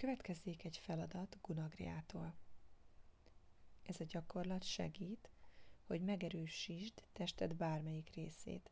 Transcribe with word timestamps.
Következzék 0.00 0.64
egy 0.64 0.76
feladat 0.76 1.38
Gunagriától. 1.42 2.34
Ez 3.82 4.00
a 4.00 4.04
gyakorlat 4.04 4.64
segít, 4.64 5.30
hogy 5.86 6.00
megerősítsd 6.00 7.02
tested 7.12 7.54
bármelyik 7.54 8.14
részét, 8.14 8.70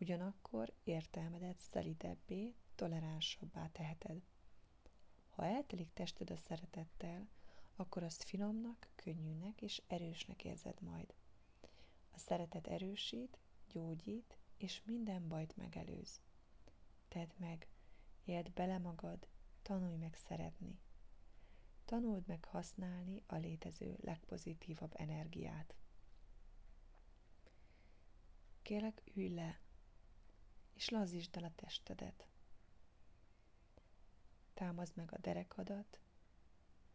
ugyanakkor 0.00 0.72
értelmedet 0.84 1.58
szelidebbé, 1.58 2.54
toleránsabbá 2.74 3.68
teheted. 3.72 4.22
Ha 5.28 5.44
eltelik 5.44 5.92
tested 5.92 6.30
a 6.30 6.36
szeretettel, 6.36 7.28
akkor 7.76 8.02
azt 8.02 8.22
finomnak, 8.22 8.88
könnyűnek 8.94 9.62
és 9.62 9.82
erősnek 9.86 10.44
érzed 10.44 10.80
majd. 10.80 11.14
A 12.10 12.18
szeretet 12.18 12.66
erősít, 12.66 13.38
gyógyít, 13.72 14.36
és 14.56 14.82
minden 14.84 15.28
bajt 15.28 15.56
megelőz. 15.56 16.20
Tedd 17.08 17.30
meg, 17.36 17.68
éld 18.24 18.50
bele 18.50 18.78
magad, 18.78 19.28
tanulj 19.66 19.96
meg 19.96 20.14
szeretni. 20.16 20.78
Tanuld 21.84 22.26
meg 22.26 22.44
használni 22.44 23.22
a 23.26 23.34
létező 23.36 23.96
legpozitívabb 24.00 24.92
energiát. 24.96 25.74
Kélek, 28.62 29.02
ülj 29.14 29.28
le, 29.28 29.60
és 30.74 30.88
lazítsd 30.88 31.36
el 31.36 31.44
a 31.44 31.52
testedet. 31.54 32.26
Támazd 34.54 34.96
meg 34.96 35.12
a 35.12 35.18
derekadat, 35.18 36.00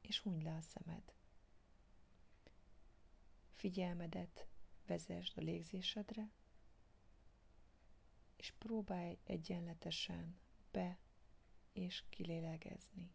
és 0.02 0.20
hunyd 0.20 0.44
le 0.44 0.56
a 0.56 0.62
szemed. 0.62 1.14
Figyelmedet 3.54 4.48
vezesd 4.86 5.38
a 5.38 5.42
légzésedre, 5.42 6.32
és 8.36 8.52
próbálj 8.58 9.18
egyenletesen 9.24 10.40
be 10.72 10.98
és 11.74 12.04
kilélegezni. 12.10 13.12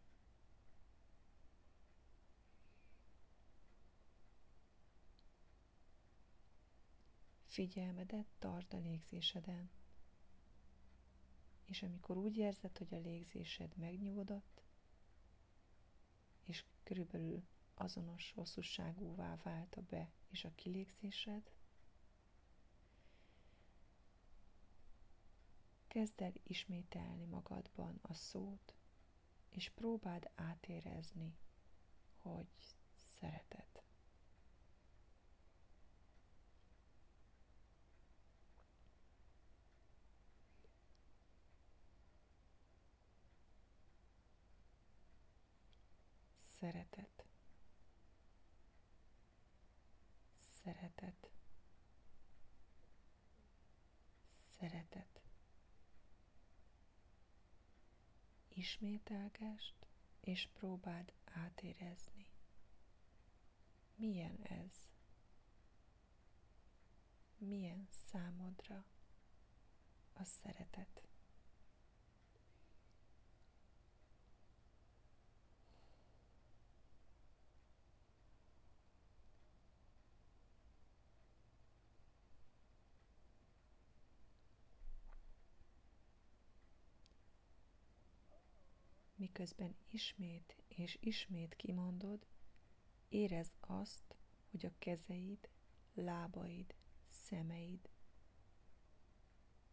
Figyelmedet 7.45 8.27
tart 8.39 8.73
a 8.73 8.77
légzéseden, 8.77 9.69
és 11.65 11.83
amikor 11.83 12.17
úgy 12.17 12.37
érzed, 12.37 12.77
hogy 12.77 12.93
a 12.93 12.97
légzésed 12.99 13.75
megnyugodott, 13.77 14.63
és 16.43 16.63
körülbelül 16.83 17.43
azonos 17.73 18.31
hosszúságúvá 18.31 19.35
vált 19.43 19.75
a 19.75 19.81
be 19.81 20.11
és 20.29 20.45
a 20.45 20.51
kilégzésed, 20.55 21.51
kezd 25.87 26.21
el 26.21 26.33
ismételni 26.43 27.25
magadban 27.25 27.99
a 28.01 28.13
szót, 28.13 28.73
és 29.49 29.69
próbáld 29.69 30.29
átérezni, 30.35 31.37
hogy 32.17 32.47
szereted. 33.19 33.65
Szeretet. 46.59 47.25
Szeretet. 50.63 51.29
Szeretet. 54.59 55.16
Ismételgest, 58.57 59.75
és 60.19 60.47
próbáld 60.53 61.13
átérezni. 61.23 62.25
Milyen 63.95 64.39
ez? 64.43 64.71
Milyen 67.37 67.87
számodra 68.05 68.85
a 70.13 70.23
szeretet? 70.23 71.07
Miközben 89.37 89.75
ismét 89.89 90.55
és 90.67 90.97
ismét 91.01 91.55
kimondod, 91.55 92.25
érezd 93.09 93.53
azt, 93.59 94.15
hogy 94.51 94.65
a 94.65 94.71
kezeid, 94.79 95.49
lábaid, 95.93 96.73
szemeid, 97.09 97.89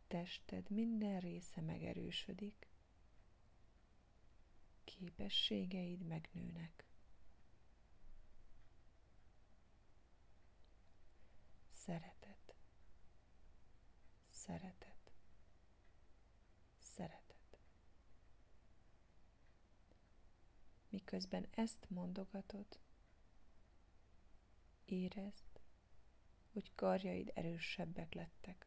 tested 0.06 0.70
minden 0.70 1.20
része 1.20 1.60
megerősödik, 1.60 2.68
képességeid 4.84 6.00
megnőnek. 6.06 6.86
Szeretet, 11.72 12.54
szeretet. 14.30 14.83
Miközben 20.94 21.46
ezt 21.50 21.86
mondogatod, 21.88 22.78
érezd, 24.84 25.60
hogy 26.52 26.74
karjaid 26.74 27.30
erősebbek 27.34 28.14
lettek. 28.14 28.66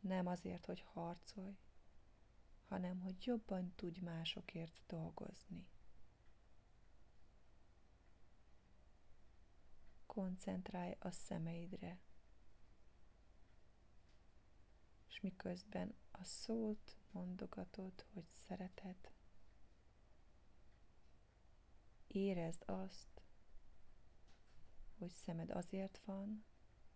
Nem 0.00 0.26
azért, 0.26 0.66
hogy 0.66 0.80
harcolj, 0.80 1.56
hanem 2.68 3.00
hogy 3.00 3.26
jobban 3.26 3.72
tudj 3.76 4.00
másokért 4.00 4.80
dolgozni. 4.86 5.66
Koncentrálj 10.06 10.96
a 10.98 11.10
szemeidre, 11.10 11.98
és 15.08 15.20
miközben 15.20 15.94
a 16.10 16.24
szót 16.24 16.96
mondogatod, 17.10 18.04
hogy 18.12 18.26
szereted, 18.46 19.16
Érezd 22.08 22.62
azt, 22.66 23.22
hogy 24.98 25.10
szemed 25.10 25.50
azért 25.50 26.00
van, 26.04 26.44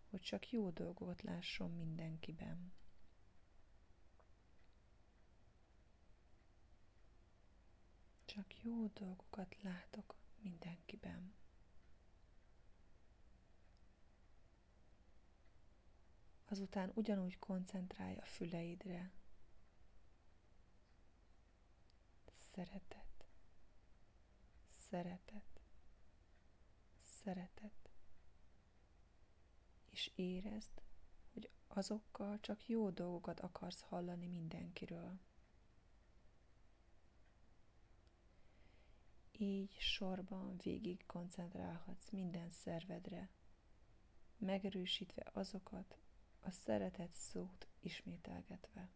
hogy 0.09 0.21
csak 0.21 0.51
jó 0.51 0.69
dolgokat 0.69 1.21
lásson 1.21 1.71
mindenkiben. 1.71 2.73
Csak 8.25 8.61
jó 8.63 8.87
dolgokat 8.87 9.61
látok 9.61 10.15
mindenkiben. 10.41 11.33
Azután 16.45 16.91
ugyanúgy 16.93 17.39
koncentrálj 17.39 18.17
a 18.17 18.25
füleidre. 18.25 19.11
Szeretet 22.51 23.02
szeretet, 24.93 25.61
szeretet, 27.03 27.89
és 29.89 30.11
érezd, 30.15 30.81
hogy 31.33 31.49
azokkal 31.67 32.39
csak 32.39 32.67
jó 32.67 32.89
dolgokat 32.89 33.39
akarsz 33.39 33.81
hallani 33.81 34.27
mindenkiről. 34.27 35.19
Így 39.31 39.75
sorban 39.79 40.57
végig 40.63 41.05
koncentrálhatsz 41.05 42.09
minden 42.09 42.49
szervedre, 42.49 43.29
megerősítve 44.37 45.29
azokat, 45.33 45.97
a 46.39 46.49
szeretet 46.51 47.13
szót 47.13 47.67
ismételgetve. 47.79 48.89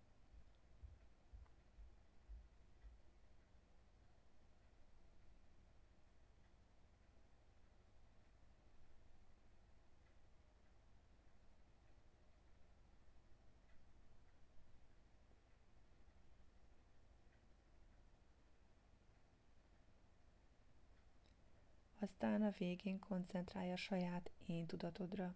Aztán 22.08 22.42
a 22.42 22.50
végén 22.58 23.00
koncentrálj 23.00 23.72
a 23.72 23.76
saját 23.76 24.32
én 24.46 24.66
tudatodra, 24.68 25.36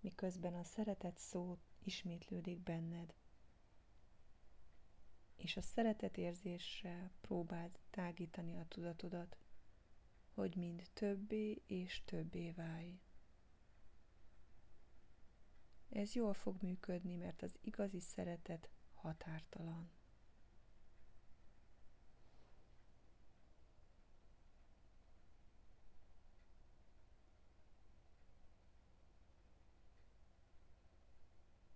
miközben 0.00 0.54
a 0.54 0.64
szeretet 0.64 1.18
szó 1.18 1.58
ismétlődik 1.84 2.58
benned, 2.58 3.14
és 5.36 5.56
a 5.56 5.60
szeretet 5.62 6.16
érzésre 6.16 7.10
próbáld 7.20 7.78
tágítani 7.90 8.56
a 8.58 8.64
tudatodat, 8.68 9.36
hogy 10.34 10.56
mind 10.56 10.90
többé 10.92 11.62
és 11.66 12.02
többé 12.04 12.50
válj. 12.50 13.00
Ez 15.88 16.14
jól 16.14 16.34
fog 16.34 16.62
működni, 16.62 17.16
mert 17.16 17.42
az 17.42 17.58
igazi 17.60 18.00
szeretet 18.00 18.68
határtalan. 18.94 19.90